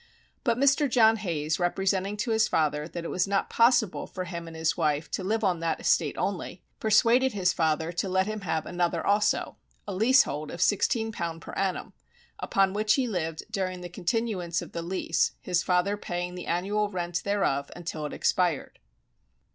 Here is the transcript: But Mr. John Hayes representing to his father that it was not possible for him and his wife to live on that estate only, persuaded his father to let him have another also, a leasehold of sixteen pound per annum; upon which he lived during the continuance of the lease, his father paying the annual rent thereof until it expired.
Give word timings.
But 0.43 0.57
Mr. 0.57 0.89
John 0.89 1.17
Hayes 1.17 1.59
representing 1.59 2.17
to 2.17 2.31
his 2.31 2.47
father 2.47 2.87
that 2.87 3.05
it 3.05 3.11
was 3.11 3.27
not 3.27 3.51
possible 3.51 4.07
for 4.07 4.23
him 4.23 4.47
and 4.47 4.55
his 4.57 4.75
wife 4.75 5.11
to 5.11 5.23
live 5.23 5.43
on 5.43 5.59
that 5.59 5.79
estate 5.81 6.17
only, 6.17 6.63
persuaded 6.79 7.33
his 7.33 7.53
father 7.53 7.91
to 7.91 8.09
let 8.09 8.25
him 8.25 8.41
have 8.41 8.65
another 8.65 9.05
also, 9.05 9.57
a 9.87 9.93
leasehold 9.93 10.49
of 10.49 10.59
sixteen 10.59 11.11
pound 11.11 11.43
per 11.43 11.51
annum; 11.51 11.93
upon 12.39 12.73
which 12.73 12.95
he 12.95 13.07
lived 13.07 13.43
during 13.51 13.81
the 13.81 13.89
continuance 13.89 14.59
of 14.59 14.71
the 14.71 14.81
lease, 14.81 15.33
his 15.39 15.61
father 15.61 15.95
paying 15.97 16.33
the 16.33 16.47
annual 16.47 16.89
rent 16.89 17.21
thereof 17.23 17.69
until 17.75 18.03
it 18.07 18.11
expired. 18.11 18.79